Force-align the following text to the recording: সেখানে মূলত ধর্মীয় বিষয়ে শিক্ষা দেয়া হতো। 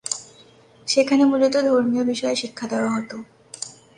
সেখানে 0.87 1.23
মূলত 1.25 1.55
ধর্মীয় 1.67 2.03
বিষয়ে 2.03 2.35
শিক্ষা 2.35 2.65
দেয়া 2.67 2.89
হতো। 2.89 3.17